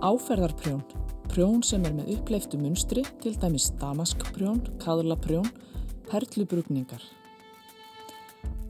[0.00, 0.80] Áferðarprjón,
[1.28, 5.50] prjón sem er með uppleiftu munstri, til dæmis damaskprjón, kaðlaprjón,
[6.08, 7.02] perlubrugningar.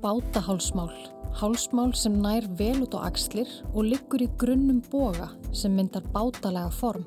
[0.03, 0.91] Bátahálsmál,
[1.39, 6.75] hálsmál sem nær vel út á axlir og liggur í grunnum boga sem myndar bátalega
[6.75, 7.07] form.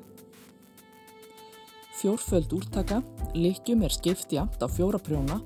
[2.00, 3.02] Fjórföld úrtaka,
[3.36, 5.42] likjum er skipt jamt á fjóra prjóna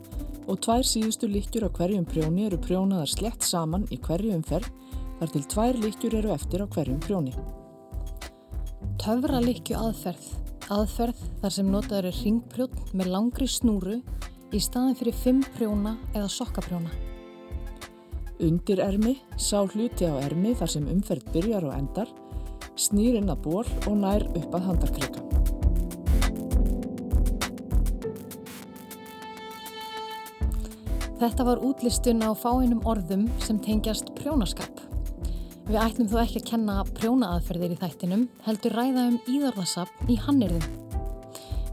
[0.47, 4.71] og tvær síðustu likjur á hverjum prjóni eru prjónaðar slett saman í hverju umferð
[5.19, 7.35] þar til tvær likjur eru eftir á hverjum prjóni.
[9.09, 10.25] Töfra likju aðferð,
[10.69, 13.95] aðferð þar sem notaður er ringprjón með langri snúru
[14.53, 16.93] í staðin fyrir fimm prjóna eða sokkaprjóna.
[18.45, 22.13] Undir ermi, sá hluti á ermi þar sem umferð byrjar og endar,
[22.77, 25.25] snýr inn að ból og nær upp að handarkrika.
[31.17, 34.78] Þetta var útlistun á fáinum orðum sem tengjast prjónaskap.
[35.69, 40.65] Við ætlum þó ekki að kenna prjónaaðferðir í þættinum, heldur ræða um íðarðasapn í Hannirðum.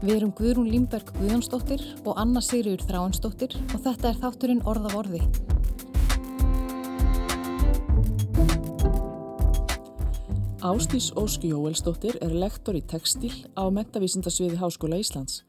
[0.02, 4.98] Við erum Guðrún Límberg Guðjónsdóttir og Anna Sigriður Þráinsdóttir og þetta er þátturinn Orð af
[5.00, 5.22] orði.
[10.60, 15.46] Ástís Ósku Jóelsdóttir er lektor í textil á Mentavísindasviði Háskóla Íslands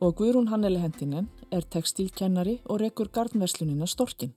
[0.00, 4.32] og Guðrún Hanneli Hendinen er textilkennari og rekur gardnverslunina Storkin.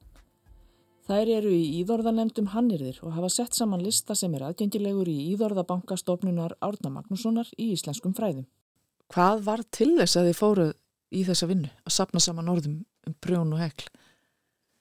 [1.04, 6.56] Þær eru í Íðorðanemdum Hannirðir og hafa sett saman lista sem er aðgengilegur í Íðorðabankastofnunar
[6.64, 8.46] Árna Magnússonar í íslenskum fræðum.
[9.12, 10.72] Hvað var til þess að þið fóruð
[11.14, 13.90] í þessa vinnu að sapna saman orðum um prjón og hekl?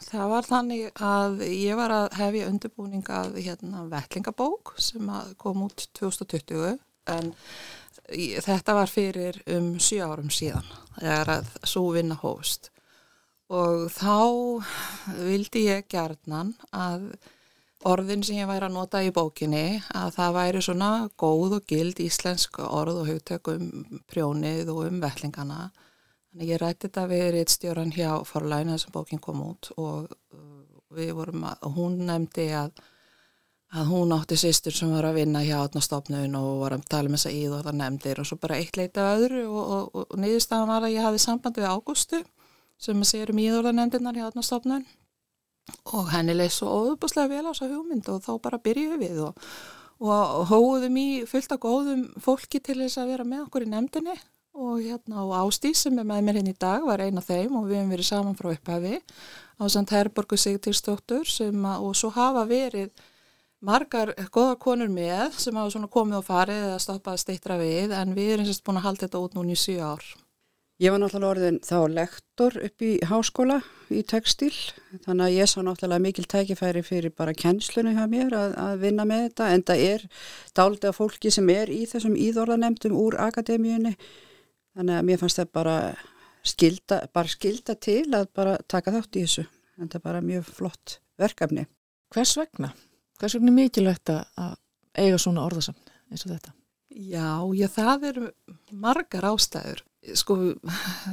[0.02, 5.10] Það var þannig að ég var að hefja undirbúning að hérna, vettlingabók sem
[5.42, 6.78] kom út 2020
[7.12, 7.32] en
[8.46, 12.70] þetta var fyrir um 7 árum síðan þegar að svo vinna hófst
[13.52, 14.16] og þá
[15.20, 17.08] vildi ég gerðnan að
[17.88, 20.90] orðin sem ég væri að nota í bókinni að það væri svona
[21.20, 23.66] góð og gild íslensk orð og hugtökum
[24.10, 25.66] prjónið og um vellingana.
[26.30, 30.62] Þannig ég rætti þetta við reittstjóran hjá forlæna sem bókin kom út og uh,
[30.96, 32.70] við vorum að, hún nefndi að,
[33.76, 37.18] að hún átti sýstur sem var að vinna hjá átnastofnun og var að tala með
[37.18, 40.06] um þessa íð og það nefndir og svo bara eitt leita öðru og, og, og,
[40.08, 42.22] og niðurstaðan var að ég hafi samband við Ágústu
[42.82, 44.84] sem að segja um íðurðanendinnar hjá aðnastofnun
[45.94, 49.46] og henni leið svo óðubuslega vel á þessa hugmynd og þá bara byrjuðu við og,
[50.02, 54.16] og hóðum í fullt af góðum fólki til þess að vera með okkur í nefndinni
[54.52, 57.30] og hérna og Ástís sem er með mér hinn hérna í dag var eina af
[57.30, 62.44] þeim og við hefum verið saman frá upphafi á samt Herborgu að og svo hafa
[62.50, 62.90] verið
[63.62, 68.14] margar goða konur með sem hafa komið og farið eða stoppað að steitra við en
[68.18, 70.04] við erum sérst búin að halda þetta út núni í 7 ár.
[70.80, 73.58] Ég var náttúrulega orðin þá lektor upp í háskóla
[73.92, 74.54] í textil
[75.04, 79.04] þannig að ég sá náttúrulega mikil tækifæri fyrir bara kennslunni hjá mér að, að vinna
[79.06, 80.06] með þetta en það er
[80.56, 83.92] dálitega fólki sem er í þessum íðorðanemdum úr akademíunni
[84.72, 85.76] þannig að mér fannst það bara
[86.42, 89.46] skilda, bara skilda til að bara taka þátt í þessu
[89.76, 91.66] en það er bara mjög flott verkefni.
[92.12, 92.72] Hvers vegna?
[93.20, 94.58] Hvers vegna er mikilvægt að
[94.98, 96.56] eiga svona orðasamni eins og þetta?
[96.92, 98.28] Já, já það eru
[98.72, 99.86] margar ástæður
[100.18, 100.34] sko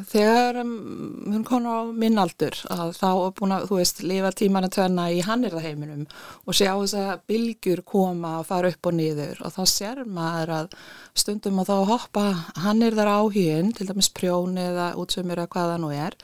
[0.10, 4.66] þegar hún um, kom á minnaldur að þá er búin að þú veist lifa tíman
[4.66, 9.44] að tvenna í hannirðaheiminum og sjá þess að bylgjur koma að fara upp og niður
[9.46, 10.78] og þá sér maður að
[11.22, 12.24] stundum að þá hoppa
[12.66, 16.18] hannirðar áhugin til dæmis prjóni eða útsumir eða hvaða nú er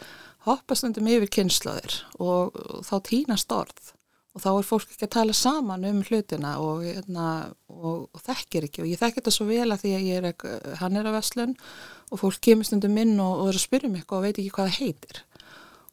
[0.50, 3.94] hoppa stundum yfir kynnslöður og þá týnast orð
[4.36, 7.28] og þá er fólk ekki að tala saman um hlutina og, hérna,
[7.72, 10.80] og, og þekkir ekki og ég þekkir þetta svo vel að því að ég er
[10.82, 14.40] hannirðaveslun og fólk kemur stundum inn og, og er að spyrja mig eitthvað og veit
[14.40, 15.22] ekki hvað það heitir.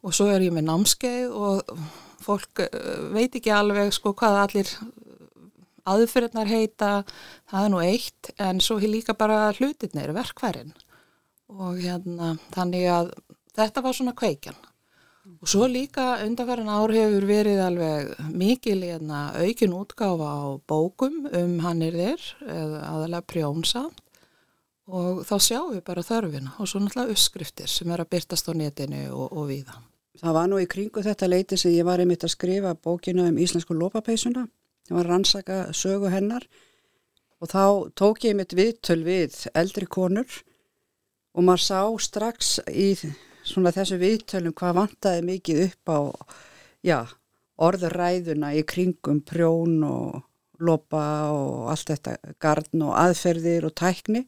[0.02, 1.76] Og svo er ég með námskeið og
[2.22, 4.72] fólk eh, veit ekki alveg sko hvað allir
[5.88, 6.90] aðferðnar heita,
[7.50, 10.76] það er nú eitt en svo er líka bara hlutirnir verkværin
[11.52, 13.10] og hérna þannig að
[13.56, 14.60] þetta var svona kveikjan.
[15.42, 21.58] Og svo líka undanferðin ár hefur verið alveg mikil hérna, aukin útgáfa á bókum um
[21.62, 24.00] hannirðir eða aðalega prjónsamt
[24.90, 28.52] og þá sjáum við bara þörfina og svo náttúrulega uppskriftir sem er að byrtast á
[28.56, 29.78] netinu og, og viða.
[30.22, 33.38] Það var nú í kringu þetta leiti sem ég var einmitt að skrifa bókinu um
[33.40, 34.46] íslensku lópapeisuna,
[34.88, 36.46] það var rannsaka sögu hennar.
[37.42, 37.64] Og þá
[37.98, 40.30] tók ég mitt viðtöl við eldri konur
[41.34, 45.98] og maður sá strax í þessu viðtölum hvað vantaði mikið upp á
[46.86, 46.98] já,
[47.58, 50.22] orðuræðuna í kringum prjón og
[50.62, 51.02] lopa
[51.34, 54.26] og allt þetta gardn og aðferðir og tækni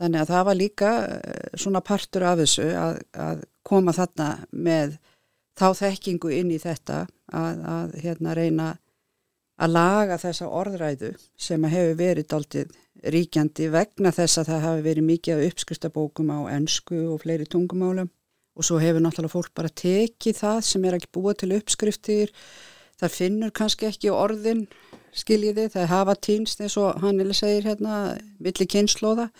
[0.00, 4.94] Þannig að það var líka eh, svona partur af þessu að, að koma þarna með
[5.60, 7.02] þá þekkingu inn í þetta
[7.36, 8.68] að, að hérna reyna
[9.60, 12.62] að laga þessa orðræðu sem hefur verið aldrei
[13.12, 18.08] ríkjandi vegna þess að það hafi verið mikið af uppskriftabókum á ennsku og fleiri tungumálum.
[18.56, 22.32] Og svo hefur náttúrulega fólk bara tekið það sem er ekki búið til uppskriftir.
[23.00, 24.66] Það finnur kannski ekki orðin
[25.16, 28.00] skiljiði, það hafa týnst eins og hann vilja segir hérna
[28.42, 29.30] villi kynnslóða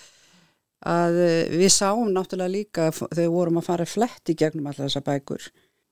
[0.86, 4.86] að eh, við sáum náttúrulega líka þegar við vorum að fara flett í gegnum allar
[4.88, 5.50] þessa bækur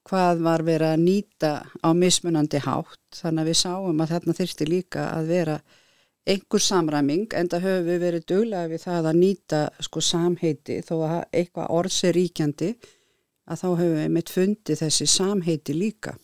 [0.08, 1.50] hvað var verið að nýta
[1.84, 3.00] á mismunandi hátt.
[3.18, 5.56] Þannig að við sáum að þarna þurfti líka að vera
[6.28, 10.78] einhver samræming en það höfum við verið duglega við það að nýta sko samheiti.
[10.84, 12.70] Þó að eitthvað orðs er ríkjandi
[13.48, 16.16] að þá höfum við mitt fundið þessi samheiti líka.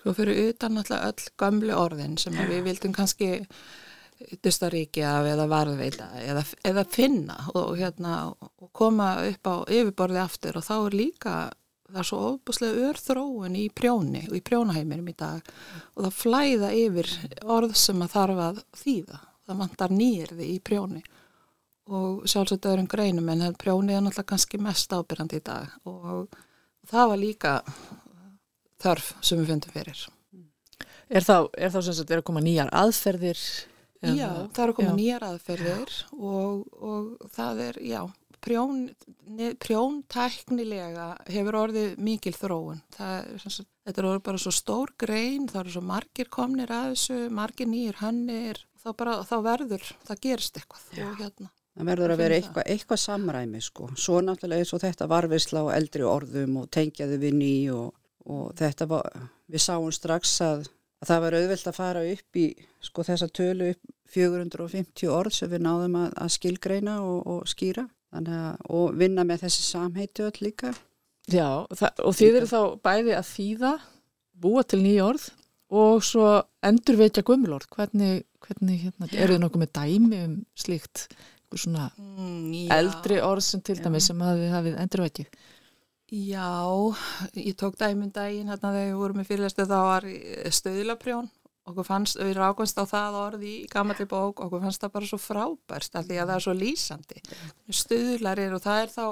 [0.00, 3.38] Svo fyrir utan alltaf öll gamlu orðin sem við vildum kannski
[4.44, 10.58] dystaríki af eða varðveita eða, eða finna og, hérna, og koma upp á yfirborði aftur
[10.60, 11.34] og þá er líka
[11.94, 15.44] það er svo ofbúslega örþróun í prjóni og í prjónaheiminum í dag
[15.94, 17.10] og það flæða yfir
[17.56, 19.20] orð sem að þarf að þýða.
[19.44, 21.02] Það vantar nýjirði í prjóni
[21.92, 26.32] og sjálfsagt öðrum greinum en prjóni er náttúrulega kannski mest ábyrjandi í dag og
[26.88, 27.54] það var líka
[28.80, 30.06] þarf sem við fundum fyrir.
[31.12, 33.40] Er þá, er þá sem sagt, er að koma nýjar aðferðir
[34.04, 38.00] Eða, já, það eru komið nýjar aðferðir og, og það er, já,
[38.44, 38.84] prjón,
[39.62, 42.80] prjóntæknilega hefur orðið mikil þróun.
[42.98, 46.92] Er, sagt, þetta er orðið bara svo stór grein, það eru svo margir komnir að
[46.92, 50.86] þessu, margir nýjir hannir, þá, bara, þá verður, það gerist eitthvað.
[51.22, 53.90] Hérna, það verður að vera eitthvað, eitthvað samræmi sko.
[53.96, 57.92] Svo náttúrulega eins og þetta varfisla á eldri orðum og tengjaðu við ný og,
[58.28, 60.68] og þetta var, við sáum strax að
[61.04, 62.46] að það var auðvelt að fara upp í
[62.84, 67.84] sko þessa tölu upp 450 orð sem við náðum að, að skilgreina og, og skýra
[68.14, 68.34] að,
[68.70, 70.72] og vinna með þessi samheiti öll líka.
[71.30, 73.72] Já, það, og þið eru þá bæði að þýða,
[74.44, 75.28] búa til nýja orð
[75.74, 76.28] og svo
[76.64, 77.68] endurveitja gummulorð.
[77.74, 81.06] Hvernig, hvernig hérna, eru þið nokkuð með dæmi um slíkt,
[81.54, 85.44] svona mm, eldri orð sem til dæmi sem hafið, hafið endurveitið?
[86.12, 86.50] Já,
[87.34, 90.08] ég tók dæmum dægin hérna þegar við vorum í fyrirlestu þá var
[90.52, 91.30] stöðlaprjón
[91.70, 95.20] okkur fannst, við rákumst á það orði í gammalli bók, okkur fannst það bara svo
[95.22, 97.22] frábærst af því að það er svo lýsandi.
[97.80, 99.06] Stuðlarir og það er þá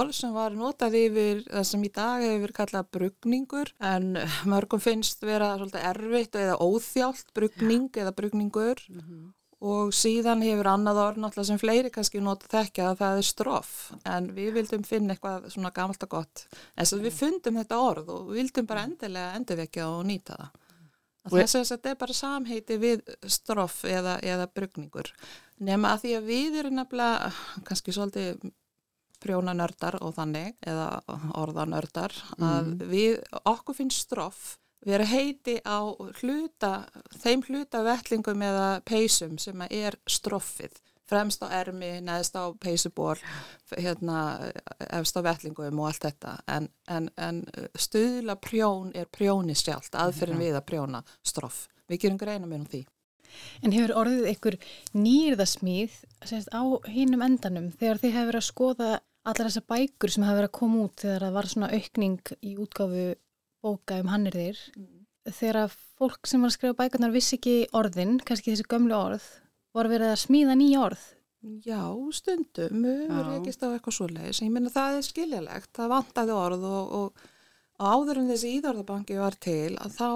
[0.00, 4.12] orð sem var notað yfir það sem í dag hefur kallað brugningur en
[4.48, 8.84] mörgum finnst vera svolítið erfitt eða óþjált brugning eða brugningur.
[8.88, 9.28] Mm -hmm.
[9.60, 13.74] Og síðan hefur annað orð náttúrulega sem fleiri kannski notað þekka að það er stroff.
[14.08, 16.46] En við vildum finna eitthvað svona gammalt og gott.
[16.76, 20.56] En svo við fundum þetta orð og við vildum bara endilega endurvekja og nýta það.
[21.30, 25.10] Þess að þetta er bara samheiti við stroff eða, eða brugningur.
[25.60, 27.30] Nema að því að við erum nefnilega
[27.68, 28.48] kannski svolítið
[29.20, 30.88] prjónanördar og þannig eða
[31.36, 32.88] orðanördar að mhm.
[32.88, 34.54] við, okkur finnst stroff
[34.86, 35.80] vera heiti á
[36.22, 36.86] hluta,
[37.20, 40.78] þeim hluta vettlingum eða peysum sem er stroffið
[41.10, 43.16] fremst á ermi, neðst á peysuból,
[43.74, 44.20] hérna,
[44.94, 46.36] efst á vettlingum og allt þetta.
[46.50, 47.42] En, en, en
[47.74, 51.66] stuðla prjón er prjóni sjálft, aðferðin við að prjóna stroff.
[51.90, 52.82] Við gerum greina með um því.
[53.62, 54.56] En hefur orðið ykkur
[54.98, 55.98] nýrðasmíð
[56.50, 58.90] á hinnum endanum þegar þið hefur verið að skoða
[59.30, 62.54] allar þessar bækur sem hefur verið að koma út þegar það var svona aukning í
[62.58, 63.04] útgáfu
[63.64, 64.60] bóka um hannir þér.
[64.76, 64.90] Mm.
[65.30, 69.26] Þegar fólk sem var að skrifa bækurnar vissi ekki orðin, kannski þessi gömlu orð,
[69.76, 71.02] voru verið að smíða nýja orð?
[71.64, 76.34] Já, stundum, verðum ekki stáð eitthvað svo leiðis, ég minna það er skiljalegt, það vantaði
[76.36, 77.22] orð og, og,
[77.80, 80.08] áður en þessi íðorðabanki var til að þá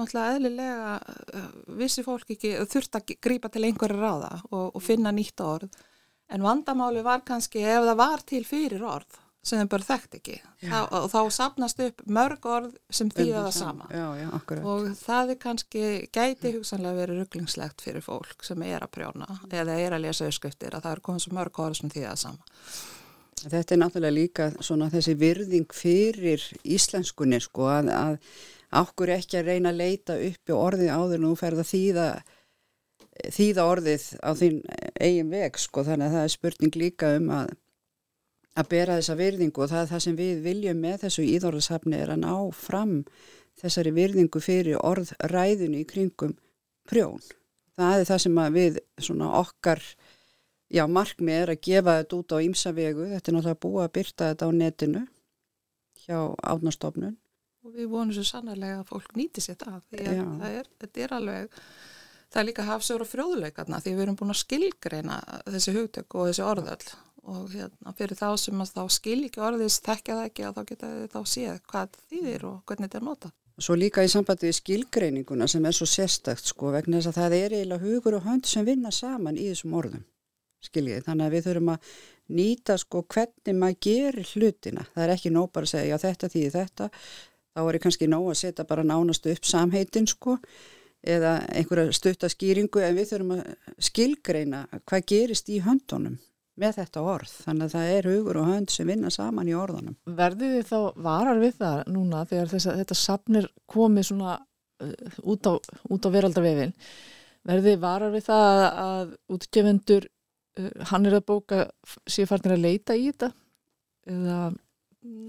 [0.00, 0.94] náttúrulega eðlilega
[1.36, 1.50] uh,
[1.82, 5.68] vissi fólk ekki, þurft að grípa til einhverju ráða og, og finna nýtt orð,
[6.32, 10.36] en vandamáli var kannski ef það var til fyrir orð sem þau bara þekkt ekki.
[10.60, 13.88] Þá, og þá sapnast upp mörg orð sem þýða það sama.
[13.88, 14.28] já, já,
[14.60, 19.78] og það er kannski gæti hugsanlega verið rugglingslegt fyrir fólk sem er að prjóna eða
[19.80, 22.50] er að lesa ösköftir að það er komið svo mörg orð sem þýða það sama.
[23.40, 28.18] Þetta er náttúrulega líka svona þessi virðing fyrir íslenskunni sko að, að
[28.82, 32.10] ákkur ekki að reyna að leita upp í orði áður en þú ferð að þýða
[33.34, 34.60] þýða orðið á þín
[35.00, 37.50] eigin veg sko þannig að það er spurning líka um að
[38.58, 42.14] að bera þessa virðingu og það er það sem við viljum með þessu íðorðasafni er
[42.14, 42.94] að ná fram
[43.60, 46.34] þessari virðingu fyrir orðræðinu í kringum
[46.88, 47.20] prjón.
[47.78, 49.82] Það er það sem við svona okkar
[50.70, 54.30] já, markmið er að gefa þetta út á ímsavegu, þetta er náttúrulega búið að byrta
[54.32, 55.04] þetta á netinu
[56.04, 56.18] hjá
[56.52, 57.16] átnastofnun.
[57.60, 61.02] Og við vonum svo sannarlega að fólk nýti sér það, því að það er, þetta
[61.04, 61.58] er alveg,
[62.30, 66.30] það er líka hafsögur og frjóðuleikarna því við erum búin að skilgreina þessi hugtök og
[66.30, 66.86] þessi orðöld
[67.30, 70.62] og hérna, fyrir þá sem að þá skil ekki orðis þekkja það ekki að þá
[70.70, 73.32] geta þá séð hvað þýðir og hvernig þetta er nota.
[73.60, 77.36] Svo líka í sambandi við skilgreininguna sem er svo sérstakt sko vegna þess að það
[77.38, 80.06] er eiginlega hugur og hönd sem vinna saman í þessum orðum.
[80.60, 81.04] skiljið.
[81.06, 81.92] Þannig að við þurfum að
[82.36, 84.82] nýta sko hvernig maður gerir hlutina.
[84.94, 86.88] Það er ekki nóg bara að segja já þetta þýðir þetta,
[87.54, 90.36] þá er kannski nóg að setja bara nánastu upp samheitin sko
[91.00, 93.46] eða einhverja stuttaskýringu en við þurfum að
[93.80, 96.18] skilgreina hvað gerist í höndunum
[96.60, 97.32] með þetta orð.
[97.46, 99.96] Þannig að það er hugur og hönd sem vinna saman í orðunum.
[100.20, 105.20] Verðið þið þá varar við það núna þegar þess að þetta sapnir komið svona uh,
[105.34, 106.74] út á, á veraldarvefin.
[107.50, 110.08] Verðið þið varar við það að útgefendur,
[110.60, 111.62] uh, hann er að bóka,
[112.04, 113.32] séu farnir að leita í þetta?
[114.10, 114.40] Eða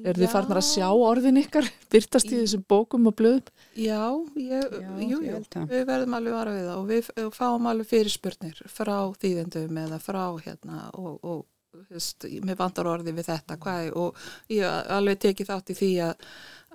[0.06, 1.68] er þið farnir að sjá orðin ykkar?
[1.94, 3.52] Byrtast í þessum bókum og blöðum?
[3.80, 4.02] Já,
[4.36, 7.70] ég, Já, jú, ég jú, við verðum alveg vara við það og við f- fáum
[7.72, 13.30] alveg fyrirspurnir frá þýðendum eða frá hérna og, og þú veist, mér vantar orði við
[13.32, 16.28] þetta hvað, er- og ég alveg tekið þátt í því að,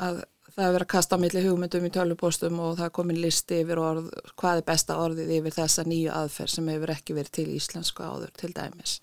[0.09, 0.23] að
[0.57, 3.59] það er verið að kasta á milli hugmyndum í tölvupostum og það er komin listi
[3.61, 4.07] yfir orð,
[4.41, 8.33] hvað er besta orðið yfir þessa nýju aðferð sem hefur ekki verið til íslensku áður
[8.41, 8.95] til dæmis.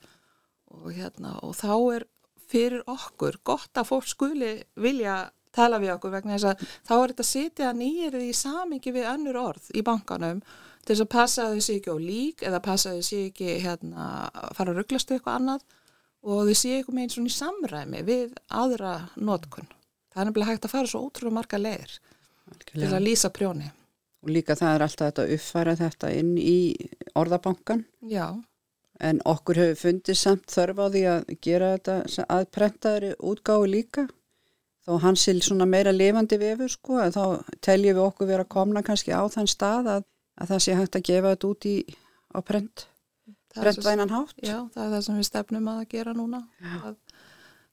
[0.73, 1.69] Og hérna og þá
[1.99, 2.07] er
[2.53, 7.13] fyrir okkur gott að fólk skuli vilja tala við okkur vegna þess að þá er
[7.13, 10.41] þetta að sitja nýjirði í samingi við önnur orð í bankanum
[10.83, 13.21] til þess að passa að þau sé ekki á lík eða passa að þau sé
[13.29, 14.07] ekki hérna
[14.57, 15.67] fara að rugglast við eitthvað annað
[16.23, 19.69] og þau sé eitthvað með einn svona í samræmi við aðra notkun.
[20.13, 21.95] Það er nefnilega hægt að fara svo ótrúlega marga leiðir
[22.69, 23.69] til að lýsa prjóni.
[24.23, 26.57] Og líka það er alltaf þetta að uppfæra þetta inn í
[27.19, 28.27] orðabankan Já,
[29.01, 33.69] en okkur hefur fundið samt þörf á því að gera þetta sem að prentaðri útgáfu
[33.69, 34.07] líka.
[34.83, 37.23] Þó hans er svona meira lifandi vefur sko en þá
[37.63, 40.09] teljum við okkur vera komna kannski á þann stað að,
[40.41, 41.75] að það sé hægt að gefa þetta út í
[42.33, 42.85] á prent,
[43.55, 44.35] prentvænan hátt.
[44.43, 46.43] Já, það er það sem við stefnum að gera núna.
[46.83, 46.97] Að,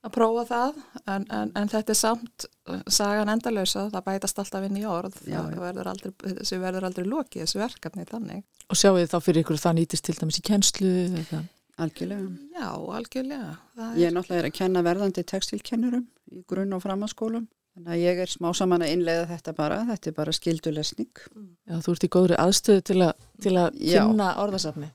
[0.06, 4.66] að prófa það en, en, en þetta er samt uh, sagan endalösa, það bætast alltaf
[4.66, 8.44] inn í orð Já, það verður aldrei, þessu verður aldrei lokið, þessu verkefni þannig.
[8.70, 11.42] Og sjáu þið þá fyrir ykkur að það nýtist til dæmis í kennslu eða...
[11.80, 12.26] Algjörlega.
[12.52, 13.52] Já, algjörlega.
[13.78, 16.02] Það Ég er náttúrulega er að kenna verðandi textilkennurum
[16.36, 17.46] í grunn- og framhalskólum.
[17.72, 19.78] Þannig að ég er smá saman að innleiða þetta bara.
[19.88, 21.22] Þetta er bara skildulesning.
[21.70, 24.90] Já, þú ert í góðri aðstöðu til að, til að kynna orðasafni.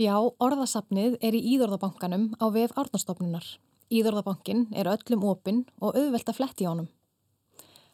[0.00, 0.14] Já,
[0.46, 3.48] orðasafnið er í Íðorðabankanum á vef Árnastofnunar.
[3.90, 6.88] Íðorðabankin er öllum opinn og auðvelt að fletti á honum.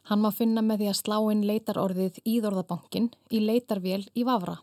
[0.07, 4.59] Hann má finna með því að slá inn leitarorðið Íðorðabankin í leitarvél í Vafra.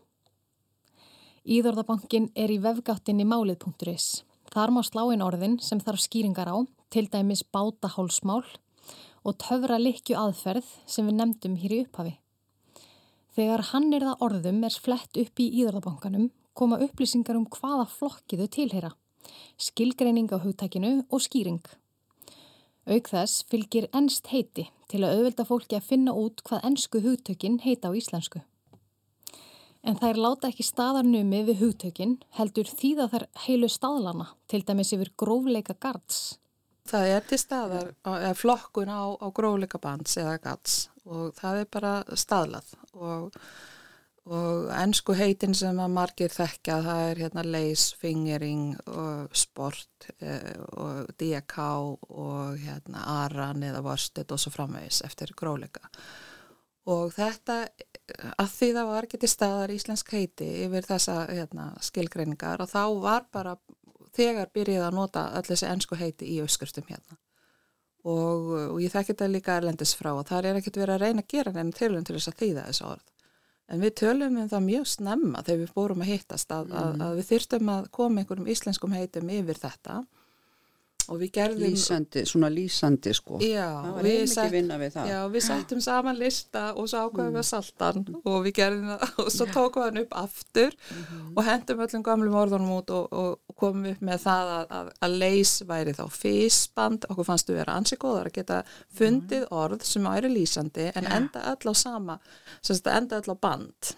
[1.44, 4.22] Íðorðabankin er í vefgáttinni málið.is.
[4.54, 6.56] Þar má slá inn orðin sem þarf skýringar á,
[6.88, 8.44] til dæmis báta hálsmál
[9.24, 12.14] og töfra likju aðferð sem við nefndum hér í upphafi.
[13.34, 18.38] Þegar hann er það orðum er flett upp í Íðorðabankanum koma upplýsingar um hvaða flokki
[18.38, 18.90] þau tilheyra,
[19.60, 21.62] skilgreining á hugtækinu og skýring.
[22.84, 27.60] Auk þess fylgir ennst heiti til að auðvelda fólki að finna út hvað ennsku hugtökin
[27.64, 28.44] heita á íslensku.
[29.84, 35.12] En þær láta ekki staðarnumi við hugtökin heldur þýða þær heilu staðlana, til dæmis yfir
[35.20, 36.38] grófleika gards.
[36.88, 41.70] Það er til staðar, eða flokkun á, á grófleika bands eða gats og það er
[41.72, 43.38] bara staðlað og,
[44.24, 50.54] og ennsku heitin sem að margir þekkja það er hérna lace, fingering og sport eh,
[50.80, 51.58] og DK
[52.08, 55.90] og hérna aran eða worsted og svo framvegis eftir grófleika.
[56.88, 57.62] Og þetta,
[58.36, 63.28] að því það var til staðar íslensk heiti yfir þessa hérna, skilgreiningar og þá var
[63.32, 63.56] bara
[64.16, 67.18] þegar byrjaði að nota öll þessi ennsku heiti í öskurstum hérna.
[68.04, 71.24] Og, og ég þekki þetta líka erlendis frá og það er ekkert verið að reyna
[71.24, 73.13] að gera neina tilum til þess að þýða þessu orð.
[73.72, 77.14] En við tölum um það mjög snemma þegar við bórum að hittast að, að, að
[77.20, 80.02] við þyrstum að koma einhverjum íslenskum heitum yfir þetta
[81.10, 81.64] og við gerðum...
[81.64, 83.38] Lýsandi, svona lýsandi sko.
[83.44, 83.68] Já,
[84.80, 85.08] við það.
[85.10, 88.04] Já, við settum saman lista og svo ákvæðum við að salta hann.
[88.22, 90.76] Og við gerðum það og svo tókum við hann upp aftur
[91.34, 95.18] og hendum öllum gamlum orðunum út og, og, komum upp með það að, að, að
[95.22, 98.62] leys væri þá físband, okkur fannst við vera ansi góðar að geta
[98.98, 102.18] fundið orð sem væri lýsandi en enda öll á sama,
[102.66, 103.94] enda öll á band.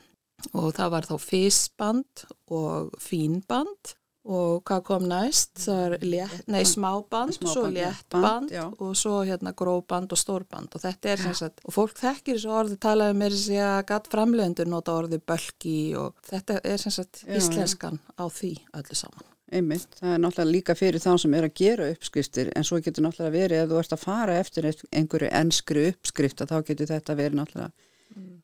[0.53, 3.97] Og það var þá físband og fínband
[4.27, 7.75] og hvað kom næst, það er létt, nei, smáband, Smáband, svo já.
[7.77, 8.65] léttband Band, já.
[8.83, 10.75] og svo hérna gróband og stórband.
[10.75, 14.11] Og þetta er sem sagt, og fólk þekkir þessu orði talaði með þessi að gatt
[14.11, 17.39] framlegendur nota orði bölki og þetta er sem sagt Já, já.
[17.39, 19.33] íslenskan á því öllu saman.
[19.47, 23.05] Einmitt, það er náttúrulega líka fyrir þá sem er að gera uppskriftir en svo getur
[23.07, 27.15] náttúrulega verið ef þú ert að fara eftir einhverju ennskri uppskrift að þá getur þetta
[27.15, 27.71] verið náttúrulega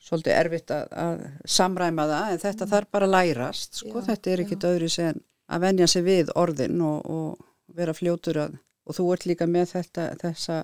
[0.03, 1.21] svolítið erfitt að, að
[1.57, 5.21] samræma það en þetta þarf bara að lærast sko, Já, þetta er ekkit öðru sem
[5.53, 9.77] að venja sig við orðin og, og vera fljótur að og þú ert líka með
[9.77, 10.63] þetta, þessa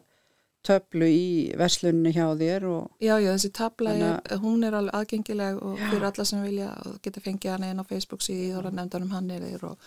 [0.66, 4.97] töflu í verslunni hjá þér og Já, já, þessi tabla, Þannig er, hún er alveg
[4.99, 8.66] aðgengileg og fyrir alla sem vilja og geta fengið hana inn á Facebook síði og
[8.73, 9.78] nefndanum hann er og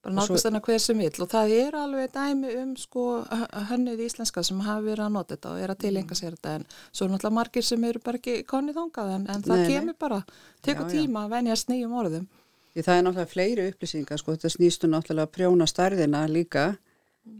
[0.00, 3.04] bara nálgast þarna hver sem vill og það er alveg dæmi um sko
[3.72, 6.68] hönnið íslenska sem hafi verið að nota þetta og er að tilenga sér þetta en
[6.88, 9.72] svo er náttúrulega margir sem eru bara ekki konið þongað en, en það Nei, nei.
[9.74, 10.22] kemur bara,
[10.64, 10.94] tekur Já, já.
[10.94, 12.30] tíma að venjast nýjum orðum.
[12.70, 16.68] Því það er náttúrulega fleiri upplýsingar, sko, þetta snýstu náttúrulega að prjóna stærðina líka,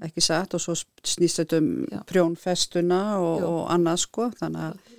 [0.05, 0.75] ekki satt, og svo
[1.07, 2.01] snýst þetta um Já.
[2.11, 4.99] prjónfestuna og, og annað, sko, þannig að,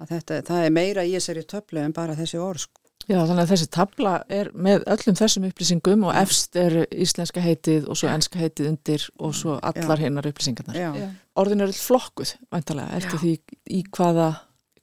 [0.00, 2.82] að þetta, það er meira í þessari töflu en bara þessi orð, sko.
[3.06, 7.84] Já, þannig að þessi tabla er með öllum þessum upplýsingum og efst er íslenska heitið
[7.86, 10.78] og svo enska heitið undir og svo allar hinnar upplýsingarnar.
[10.80, 11.06] Já.
[11.38, 13.22] Orðin eru flokkuð, væntalega, eftir Já.
[13.22, 14.26] því í hvaða,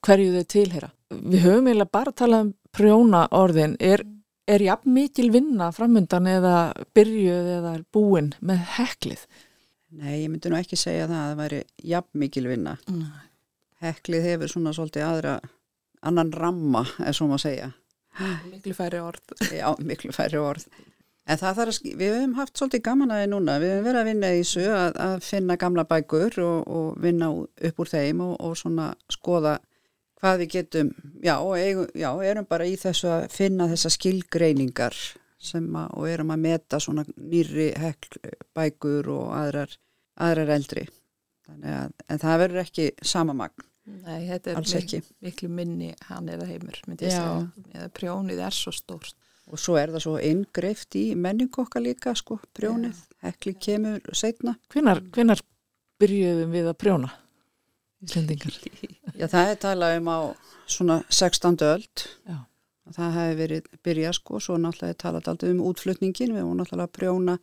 [0.06, 0.90] hverju þau tilheyra.
[1.20, 3.76] Við höfum eiginlega bara að tala um prjóna orðin.
[3.76, 4.06] Er,
[4.50, 6.56] er jafn mikil vinna framundan eða
[6.96, 9.26] byrjuð eða búin með heklið?
[9.94, 11.60] nei, ég myndi nú ekki segja það að það væri
[11.92, 12.74] jafn mikil vinna.
[12.90, 13.28] Nei.
[13.84, 15.34] Heklið hefur svona svolítið aðra,
[16.08, 17.70] annan ramma, er svo maður að segja.
[18.48, 19.36] Miklu færi orð.
[19.60, 20.66] Já, miklu færri orð.
[21.24, 24.08] En það þarf að, við höfum haft svolítið gaman aðeins núna, við höfum verið að
[24.10, 28.34] vinna í þessu að, að finna gamla bækur og, og vinna upp úr þeim og,
[28.44, 29.54] og svona skoða
[30.20, 30.90] hvað við getum,
[31.24, 34.96] já, og eigum, já, erum bara í þessu að finna þessa skilgreiningar
[35.44, 38.20] sem að, og erum að meta svona nýri hekl
[38.56, 39.74] bækur og aðrar,
[40.16, 40.86] aðrar eldri.
[41.50, 45.02] Að, en það verður ekki sama magn, Nei, þetta er mik ekki.
[45.20, 47.20] miklu minni hann eða heimur, myndi ég Já.
[47.20, 47.66] segja.
[47.74, 49.18] Eða prjónið er svo stórt.
[49.52, 54.54] Og svo er það svo inngreift í menningu okkar líka, sko, prjónið, hekli kemur setna.
[54.72, 55.02] Hvenar
[56.00, 57.10] byrjuðum við að prjóna?
[58.04, 58.56] Íslendingar.
[59.20, 60.18] Já, það er talað um á
[60.70, 61.56] svona 16.
[61.64, 62.06] öld.
[62.28, 62.38] Já.
[62.94, 66.90] Það hefði verið byrjað sko, svo náttúrulega er talað aldrei um útflutningin, við vorum náttúrulega
[66.90, 67.36] að prjóna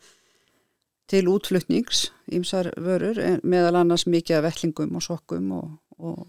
[1.10, 6.22] til útflutnings, ímsar vörur, meðal annars mikið af vettlingum og sokkum og, og,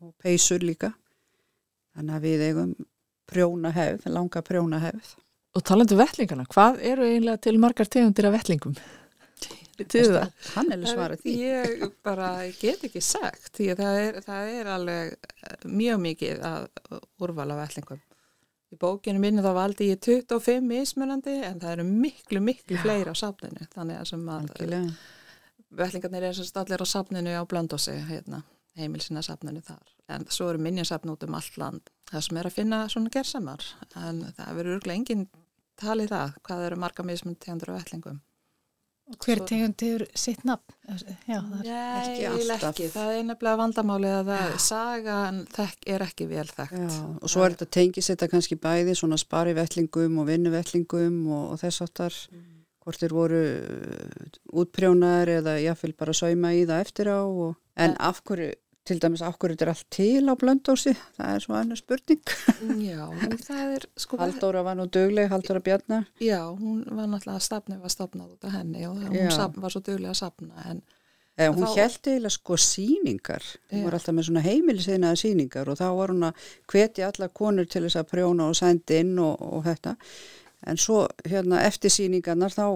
[0.00, 0.94] og peysur líka.
[1.94, 2.72] Þannig að við eigum
[3.30, 5.12] prjóna hefð, langa prjóna hefð.
[5.54, 8.74] Og talandi um vettlingana, hvað eru eiginlega til margar tegundir af vettlingum?
[9.74, 10.34] Þið það?
[10.54, 11.36] Hann svarað því.
[11.42, 16.44] Ég bara get ekki sagt, því að það er, það er alveg eh, mjög mikið
[16.50, 16.68] að
[17.24, 18.02] úrvala vellingum.
[18.74, 23.16] Í bókinu minni þá valdi ég 25 mismunandi en það eru miklu, miklu fleiri á
[23.18, 23.68] safninu.
[23.74, 24.48] Þannig að sem að
[25.74, 28.42] vellingarnir er allir á safninu á Blöndósi, hérna,
[28.78, 29.94] heimilsina safninu þar.
[30.14, 31.90] En svo eru minjasafn út um allt land.
[32.10, 33.66] Það sem er að finna svona gersamar.
[33.98, 35.26] En það verður örglega enginn
[35.80, 38.20] talið það, hvað eru marga mismunandi tegundur af vellingum.
[39.04, 40.72] Hver Svo- tegund hefur sitt nafn?
[41.28, 42.70] Já, Nei, Ekki alltaf.
[42.72, 42.86] ekki.
[42.94, 45.40] Það er nefnilega vandamálið að það, sagan
[45.86, 46.72] er ekki vel þekkt.
[46.72, 51.20] Já, og svo er þetta tengis þetta kannski bæði svona spari vettlingum og vinnu vettlingum
[51.28, 52.16] og, og þess áttar
[52.84, 57.96] hvort þeir voru uh, útprjónar eða jáfnvel bara sauma í það eftir á og, en
[58.00, 58.52] af hverju,
[58.84, 62.20] til dæmis hverju þetta er allt til á blöndósi, það er svo annað spurning.
[62.90, 63.04] Já,
[63.46, 64.18] það er sko...
[64.20, 66.04] Halldóra var nú dugleg, Halldóra Bjarnar.
[66.20, 69.72] Já, hún var náttúrulega að stafni var stafnað út af henni og hún safn, var
[69.72, 70.84] svo duglega að safna en
[71.34, 73.42] Eh, hún þá- held eiginlega sko síningar,
[73.72, 73.84] hún Já.
[73.88, 77.82] var alltaf með svona heimilisinaða síningar og þá var hún að hvetja alla konur til
[77.82, 79.96] þess að prjóna og sendi inn og, og þetta.
[80.66, 82.66] En svo hérna eftir síningarnar þá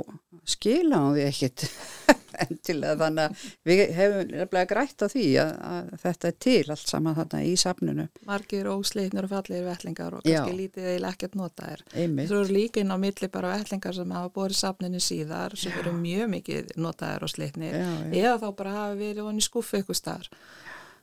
[0.48, 1.64] skila hún því ekkit
[2.44, 6.92] endilega þannig að við hefum nefnilega grætt á því að, að þetta er til allt
[6.92, 8.06] saman þarna í safninu.
[8.28, 10.38] margir ósleitnir og fallegir vettlingar og Já.
[10.42, 11.82] kannski lítið eða ekkert notaðir.
[11.94, 12.30] Einmitt.
[12.30, 15.96] Svo eru líka inn á milli bara vettlingar sem hafa borið safninu síðar sem eru
[15.98, 18.14] mjög mikið notaðir og sleitnir Já, já.
[18.22, 20.30] eða þá bara hafa verið honni skuffu ykkur staðar.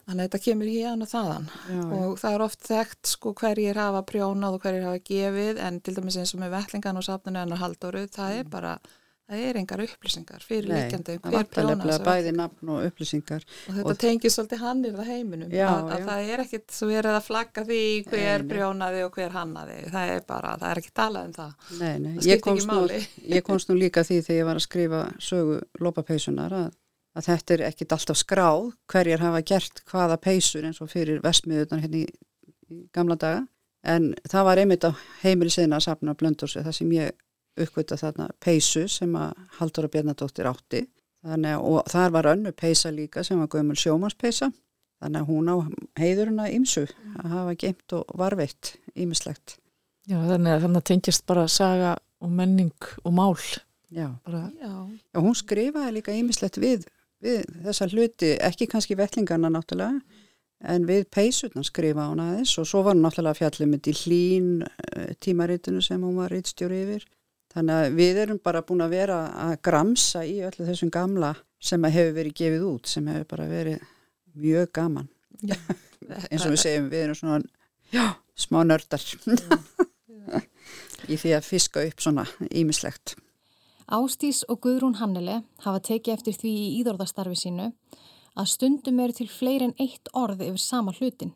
[0.05, 1.85] Þannig að þetta kemur hérna og þaðan Já, já.
[2.05, 5.95] og það er oft þekkt sko hverjir hafa prjónað og hverjir hafa gefið en til
[5.97, 8.75] dæmis eins og með vettlingan og safninu hennar haldoru það er bara,
[9.25, 12.69] það er engar upplýsingar fyrir Nei, líkjandi um það hver prjónað nefnilega þessa bæði nafn
[12.75, 13.47] og upplýsingar.
[13.49, 16.05] og þetta Og- tengir svolítið hann er það heiminum Já, að, að já.
[16.11, 18.49] það er ekkit svo verið að flagga því hver Nei, nei.
[18.53, 22.13] prjónaði og hver hannaði það er bara, það er ekki talað um það Nei, nei,
[22.21, 22.87] Það ég komst, nú,
[23.33, 25.61] ég komst nú líka því þegar ég var að skrifa sögu
[27.15, 31.83] að, þetta er ekkit alltaf skráð hverjar hafa gert hvaða peysur eins og fyrir vestmiðunar
[31.85, 32.07] hérna í,
[32.71, 33.45] í gamla daga
[33.85, 34.91] en það var einmitt á
[35.23, 37.11] heimilisina að safna blöndursi það sem ég
[37.61, 40.81] uppgötta þarna peysu sem að Halldóra Bjarnadóttir átti
[41.25, 44.49] þannig, að- og þar var önnu peysa líka sem var gömul sjómanspeysa
[45.03, 45.55] þannig að hún á
[45.99, 46.83] heiðurina ímsu
[47.21, 49.57] að hafa geimt og varveitt ímislegt.
[50.07, 52.71] Já, þannig að þannig að tengjast bara saga og menning
[53.03, 53.35] og mál.
[53.91, 54.07] Já.
[54.25, 54.71] Bara, já,
[55.13, 56.85] Já, hún skrifaði líka ýmislegt við,
[57.25, 60.21] við þessa hluti, ekki kannski vettlingarna náttúrulega,
[60.65, 64.53] en við peysurna skrifaði hún aðeins og svo var hún náttúrulega fjallið með í hlín
[64.65, 67.03] eh, tímaritinu sem hún var rítstjóri yfir.
[67.55, 71.85] Þannig að við erum bara búin að vera að gramsa í öllu þessum gamla sem
[71.87, 73.83] að hefur verið gefið út, sem hefur bara verið
[74.35, 75.07] mjög gaman.
[76.29, 77.39] Eins og við segjum, við erum svona,
[77.93, 78.05] já,
[78.37, 79.03] smá nördar
[81.11, 83.15] í því að fiska upp svona ýmislegt.
[83.85, 87.67] Ástís og Guðrún Hannele hafa tekið eftir því í íðorðastarfi sínu
[88.35, 91.35] að stundum eru til fleiri en eitt orð yfir sama hlutin.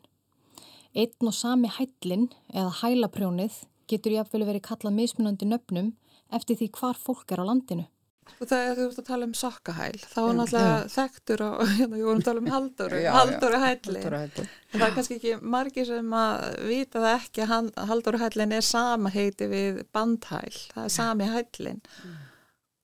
[0.90, 5.92] Einn og sami hællin eða hælaprjónið getur jáfnvel verið kallað mismunandi nöfnum
[6.34, 7.86] eftir því hvar fólk er á landinu.
[8.38, 10.90] Og það er þú ert að tala um sokkahæl, þá er náttúrulega já.
[10.94, 14.02] þekktur og hérna, ég voru að tala um haldóru, haldóru hælli.
[14.04, 19.12] Það er kannski ekki margir sem að vita það ekki að haldóru hællin er sama
[19.14, 21.80] heiti við bandhæl, það er sami hællin.
[22.04, 22.18] Mm.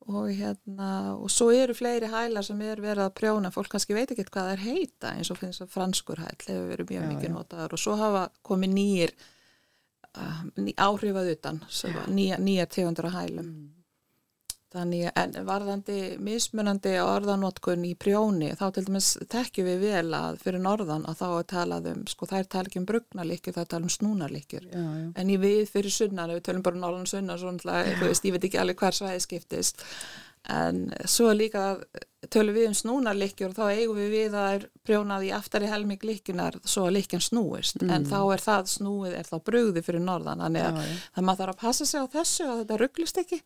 [0.06, 0.88] Og hérna,
[1.18, 4.44] og svo eru fleiri hælar sem er verið að prjóna, fólk kannski veit ekki hvað
[4.44, 7.74] það er heita eins og finnst að franskur hæll hefur verið mjög já, mikið notaður
[7.74, 9.14] og svo hafa komið nýjir
[10.14, 11.58] uh, ný, áhrifað utan,
[12.14, 13.50] nýja, nýja tegundur að hælum.
[13.50, 13.75] Mm.
[14.76, 20.62] Þannig en varðandi mismunandi orðanótkun í prjóni þá til dæmis tekjum við vel að fyrir
[20.64, 23.72] norðan að þá er talað um, sko það er talað ekki um brugnarlikir, það er
[23.72, 24.68] talað um snúnarlikir.
[24.68, 25.08] Já, já.
[25.22, 28.36] En í við fyrir sunnan, við tölum bara um norðan sunnan, svona, þú veist, ég
[28.36, 29.86] veit ekki alveg hver svæði skiptist.
[30.46, 31.72] En svo líka
[32.30, 36.04] tölum við um snúnarlikjur og þá eigum við við að er prjónað í aftari helming
[36.06, 37.80] likjunar svo að likjan snúist.
[37.80, 37.92] Mm.
[37.96, 40.44] En þá er það snúið, er þá brugði fyrir norðan.
[40.44, 43.40] Þannig að það maður þarf að passa sig á þessu að þetta rugglist ekki.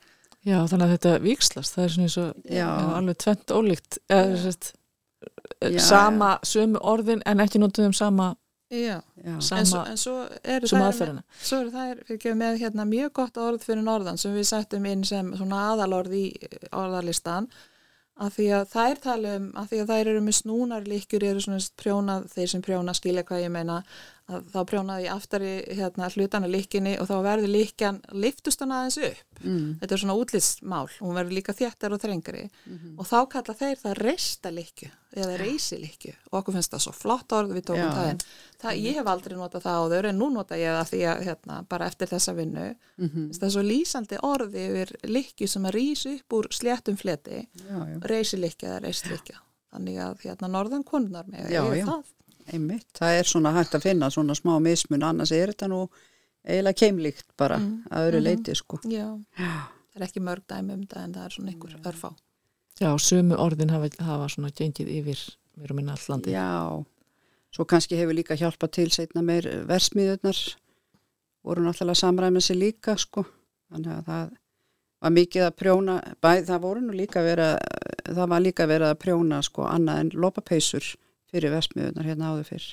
[0.46, 2.60] Já, þannig að þetta vikslast, það er svona eins og
[2.96, 4.70] alveg tvent ólíkt, eða sérst,
[5.84, 8.30] sama, sömu orðin en ekki nótum um sama,
[8.72, 9.02] já.
[9.44, 11.24] sama, en svo, en svo eru það aðferðina.
[11.42, 15.04] Svo eru það, fyrir með hérna mjög gott orð fyrir norðan sem við settum inn
[15.04, 16.24] sem svona aðalorð í
[16.72, 17.50] orðarlistan,
[18.20, 21.60] að því að þær tala um, að því að þær eru með snúnarlíkjur, eru svona
[21.80, 23.82] prjónað, þeir sem prjóna skilja hvað ég meina,
[24.52, 29.26] þá prjónaði ég aftari hérna, hlutana líkinni og þá verður líkjan liftust hann aðeins upp.
[29.40, 29.78] Mm.
[29.80, 32.42] þetta er svona útlýstsmál, hún verður líka þjættar og þrengri.
[32.66, 32.94] Mm -hmm.
[33.00, 36.92] og þá kalla þeir það reista líkju eða reysi líkju og okkur finnst það svo
[36.92, 38.20] flott orð við tókum það en
[38.60, 41.60] það, ég hef aldrei notað það áður en nú nota ég það því að hérna,
[41.68, 42.66] bara eftir þessa vinnu.
[42.96, 43.28] Mm -hmm.
[43.38, 47.48] það er svo lýsandi orði yfir líkju sem að rýsi upp úr sléttum fleti.
[48.02, 49.40] Reysi líkja eða reist líkja
[49.70, 51.84] þannig að hérna norðan konunar með já, já.
[51.86, 52.08] það
[52.54, 55.84] einmitt, það er svona hægt að finna svona smá mismun, annars er þetta nú
[56.44, 57.84] eiginlega keimlíkt bara mm.
[57.90, 58.28] að öru mm -hmm.
[58.28, 58.80] leiti sko.
[58.84, 62.10] Já, það er ekki mörg dæmi um það en það er svona einhver örfá.
[62.80, 66.30] Já, sömu orðin hafa, hafa svona gengið yfir mér og minna allandi.
[66.30, 66.84] Já,
[67.50, 70.56] svo kannski hefur líka hjálpa til setna meir versmiðunar,
[71.44, 73.24] voru náttúrulega samræmið sér líka sko,
[73.70, 74.30] þannig að það
[75.00, 77.58] var mikið að prjóna, bæð, það voru nú líka verið að,
[78.14, 80.96] það var líka verið að prjóna sko annað en lopapeisur
[81.30, 82.68] fyrir vestmiðunar hérna áður fyrr.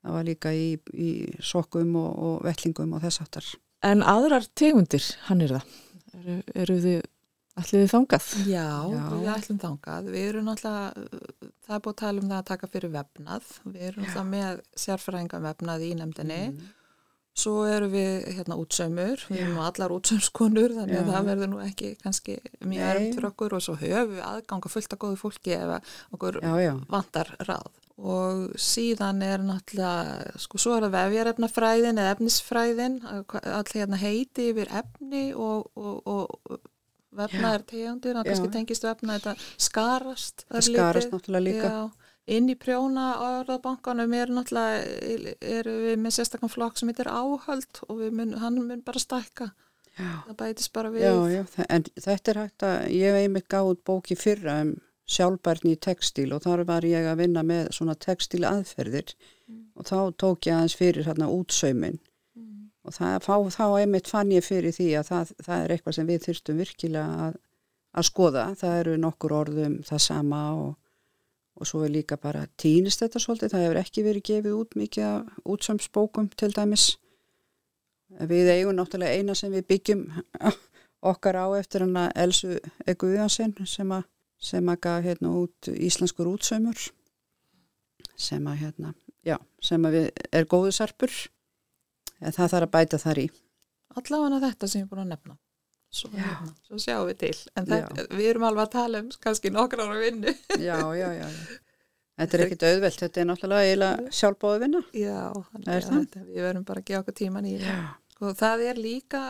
[0.00, 1.10] Það var líka í, í
[1.44, 3.48] sokkum og, og vettlingum og þess aftar.
[3.84, 5.78] En aðrar tegundir, hann er það?
[6.20, 7.00] Eru, eru þið
[7.60, 8.26] allir þið þangað?
[8.48, 10.10] Já, Já, við ætlum þangað.
[10.14, 11.08] Við erum náttúrulega,
[11.66, 13.48] það er búin að tala um það að taka fyrir vefnað.
[13.64, 16.40] Við erum náttúrulega með sérfræðinga vefnað í nefndinni.
[16.50, 16.68] Mm.
[17.38, 21.00] Svo eru við hérna útsaumur, við erum allar útsaumskonur þannig Já.
[21.00, 22.34] að það verður nú ekki kannski
[22.66, 26.40] mjög erfitt fyrir okkur og svo höfum við aðganga fullt að góðu fólki ef okkur
[26.42, 27.70] Já, vantar ráð.
[28.00, 34.72] Og síðan er náttúrulega, sko svo er það vefjarefnafræðin eða efnisfræðin, allir hérna heiti yfir
[34.80, 36.60] efni og, og, og
[37.20, 40.46] vefnaðar tegundir, kannski tengist vefna þetta skarast.
[40.48, 41.72] Skarast náttúrulega líka.
[41.72, 41.99] Já
[42.30, 48.04] inn í prjóna orðabankanum er náttúrulega er við með sérstaklega flokk sem heitir áhöld og
[48.12, 49.50] mun, hann mun bara stækka
[49.96, 50.12] já.
[50.26, 53.74] það bætist bara við já, já, en þetta er hægt að ég hef einmitt gáð
[53.86, 54.76] bóki fyrra um
[55.10, 59.62] sjálfbærni í textil og þar var ég að vinna með svona textil aðferðir mm.
[59.74, 61.98] og þá tók ég aðeins fyrir hérna útsaumin
[62.38, 62.68] mm.
[62.86, 66.12] og það, þá, þá einmitt fann ég fyrir því að það, það er eitthvað sem
[66.12, 67.40] við þyrstum virkilega að,
[67.90, 70.70] að skoða, það eru nokkur orðum það sama og
[71.60, 75.44] og svo er líka bara týnist þetta svolítið, það hefur ekki verið gefið út mikið
[75.54, 76.86] útsamsbókum til dæmis.
[78.30, 80.06] Við eigum náttúrulega eina sem við byggjum
[81.12, 82.56] okkar á eftir hana Elsu
[82.88, 84.08] Eguðansson sem að
[84.40, 86.86] sem að gaf hérna út íslenskur útsaumur
[88.20, 88.94] sem að hérna,
[89.24, 91.12] já, sem að við er góðu sarpur
[92.20, 93.26] en það þarf að bæta þar í.
[94.00, 95.36] Allavega þetta sem ég er búin að nefna.
[95.90, 97.36] Svo, hérna, svo sjáum við til.
[97.58, 100.34] En þetta, við erum alveg að tala um kannski nokkra ára vinnu.
[100.68, 101.26] Já, já, já
[102.20, 104.82] þetta er ekkit auðvelt, þetta er náttúrulega sjálfbóðu vinna.
[104.92, 105.32] Já,
[105.64, 107.56] þetta, við verum bara að gefa okkur tíman í
[108.20, 109.20] og það er líka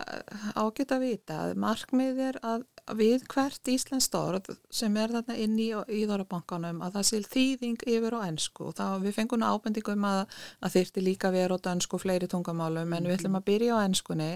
[0.58, 2.64] ágætt að vita að markmið er að
[2.98, 5.68] við hvert Íslands orð sem er þarna inn í
[6.00, 10.24] Íðorabankanum að það sé þýðing yfir á ennsku og þá við fengum ábendingum að,
[10.58, 14.32] að þyrti líka vera á dansku fleiri tungamálum en við ætlum að byrja á ennskunni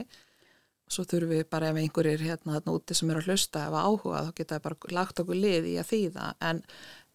[0.89, 4.25] svo þurfum við bara ef einhverjir hérna úti sem eru að hlusta ef að áhuga
[4.27, 6.63] þá geta við bara lagt okkur lið í að þýða en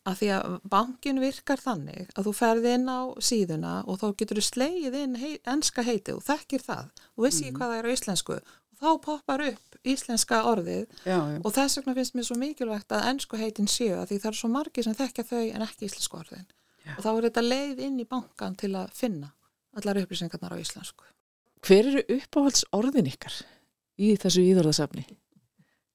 [0.09, 4.39] að því að bankin virkar þannig að þú ferði inn á síðuna og þá getur
[4.39, 7.57] þú slegið inn hei, enska heiti og þekkir það og vissi mm -hmm.
[7.57, 11.41] hvað það er á íslensku og þá poppar upp íslenska orðið já, já.
[11.43, 14.39] og þess vegna finnst mér svo mikilvægt að ennsku heitin séu að því það er
[14.39, 16.47] svo margir sem þekkja þau en ekki íslensku orðin
[16.85, 16.95] Já.
[16.97, 19.33] og þá er þetta leið inn í bankan til að finna
[19.77, 21.05] allar upplýsingarnar á íslensku.
[21.61, 23.35] Hver eru uppáhalds orðin ykkar
[23.99, 25.05] í þessu íðorðasafni?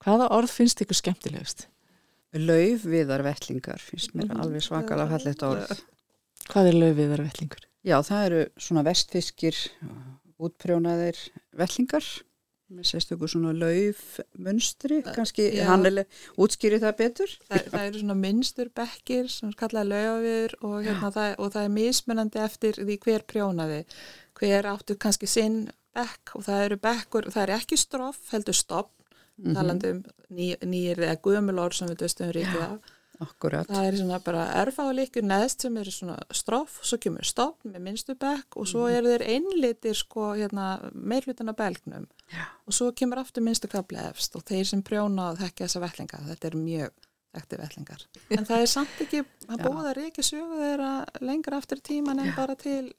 [0.04, 1.66] Hvaða orð finnst ykkur skemmtilegust?
[2.34, 5.84] Lauf viðar vettlingar finnst mér alveg svakalega fallegt orð.
[6.50, 7.64] Hvað er löfiðar vellingur?
[7.84, 9.58] Já, það eru svona vestfiskir,
[10.42, 11.20] útprjónaðir
[11.56, 12.06] vettlingar
[12.74, 15.66] með sérstökur svona laufmunstri, kannski já.
[15.68, 16.04] hann er
[16.40, 17.34] útskýri það betur.
[17.48, 21.74] Það, það eru svona minnstur bekkir sem er kallað lögafir og, hérna, og það er
[21.76, 23.80] mismunandi eftir því hver prjónaði.
[24.40, 25.58] Hver áttu kannski sinn
[25.94, 28.90] bekk og það eru bekkur, það er ekki stroff, heldur stopp,
[29.38, 29.54] Mhm.
[29.57, 32.78] talandi um ný, nýjir eða gömulor sem við döstum ríkið af.
[33.20, 33.66] Akkurat.
[33.68, 38.14] Það er svona bara erfáleikur neðst sem eru svona stroff, svo kemur stopp með minnstu
[38.18, 42.44] bekk og svo eru þeir einlitir sko hérna meirlutin af belgnum Já.
[42.66, 46.18] og svo kemur aftur minnstu kapli efst og þeir sem prjóna og þekka þessa vellinga,
[46.30, 46.90] þetta er mjög
[47.35, 48.07] þekkti vellingar.
[48.38, 49.64] En það er samt ekki að Já.
[49.64, 52.37] búið að reykja sögu þeirra lengra aftur tíman en Já.
[52.37, 52.92] bara til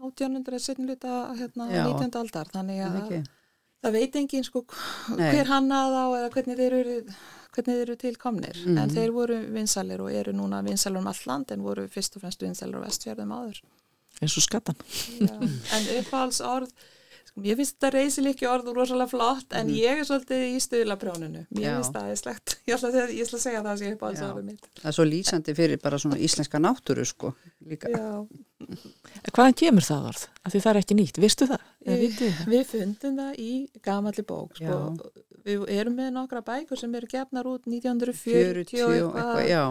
[0.00, 1.84] 1800 setnluta hérna Já.
[1.86, 2.20] 19.
[2.20, 3.26] aldar, þannig að
[3.84, 4.64] það veit engin sko
[5.16, 5.30] Nei.
[5.32, 6.94] hver hannað á eða hvernig þeir eru
[7.56, 8.78] hvernig þeir eru tilkomnir Mhm.
[8.78, 12.22] en þeir voru vinsalir og eru núna vinsalir um all land en voru fyrst og
[12.22, 13.60] fremst vinsalir á vestfjörðum áður
[14.20, 14.76] Eins og skattan.
[15.20, 15.36] Já.
[15.76, 16.70] en uppáhalds orð
[17.44, 21.50] ég finnst þetta reysilikki orð og rosalega flott en ég er svolítið í stuðlaprjóninu mér
[21.50, 21.62] Mhm.
[21.62, 21.74] Já.
[21.76, 24.28] finnst það aðeinslegt ég ætla að segja, ég ætla að segja það sem uppáhalds Já.
[24.32, 27.34] orðið mitt Það er svo lýsandi fyrir bara svona íslenska náttúru sko
[27.66, 27.88] líka.
[27.90, 28.26] Já.
[29.36, 30.22] Hvaðan kemur það orð?
[30.46, 31.18] Af því það er ekki nýtt.
[31.20, 31.60] Vistu það?
[31.86, 32.20] Við-?
[32.46, 33.50] Við fundum það í
[33.84, 34.78] gamalli bók sko.
[35.46, 39.62] Við erum með nokkra bækur sem eru gefnar út 40 1940 og eitthvað, já.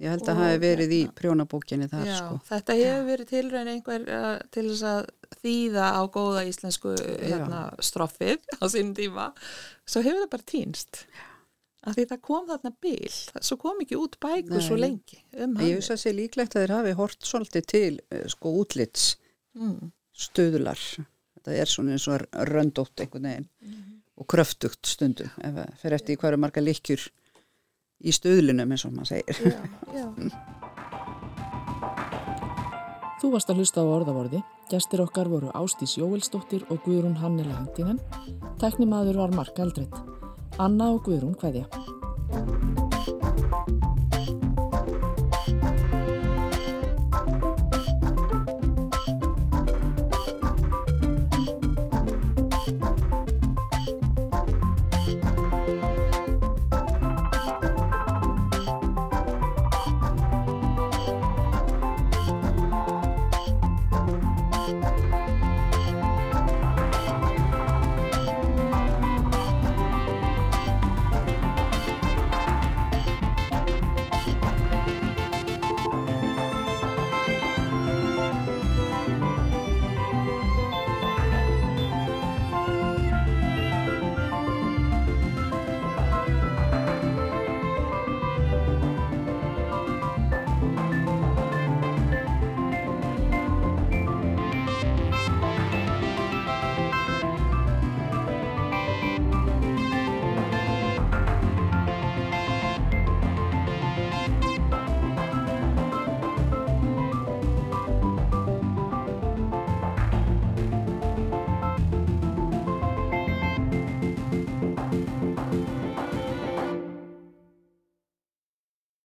[0.00, 2.38] Ég held að það hefði verið í hérna- prjónabókinni þar Já, sko.
[2.48, 5.02] þetta hefur verið tilraun einhver uh, til þess að
[5.42, 9.28] þýða á góða íslensku hérna, stroffið á sínum tíma
[9.84, 11.04] svo hefur það bara týnst
[11.82, 14.66] af því það kom þarna bil svo kom ekki út bækur Nei.
[14.66, 18.26] svo lengi um ég veist að sé líklegt að þeir hafi hort svolítið til eh,
[18.30, 19.12] sko útlits
[19.58, 19.90] mm.
[20.26, 20.82] stöðular.
[21.36, 23.48] Þetta er svona eins og röndótt einhvern veginn
[24.20, 25.30] og kröftugt stundum.
[25.42, 27.06] Ef það fer eftir hverju marga líkjur
[28.02, 29.36] í stöðlunum eins og maður segir.
[29.96, 30.06] já, já.
[33.22, 34.42] Þú varst að hlusta á orðavorði.
[34.72, 38.00] Gestir okkar voru Ástís Jóelsdóttir og Guðrún Hannela Hendinen.
[38.58, 39.94] Teknimaður var Mark Eldreitt.
[40.58, 41.68] Anna og Guðrún hveðja.